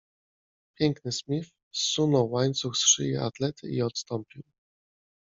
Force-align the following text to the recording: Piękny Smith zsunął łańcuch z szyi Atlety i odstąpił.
Piękny 0.79 1.11
Smith 1.11 1.49
zsunął 1.73 2.31
łańcuch 2.31 2.77
z 2.77 2.79
szyi 2.79 3.17
Atlety 3.17 3.67
i 3.69 3.81
odstąpił. 3.81 4.43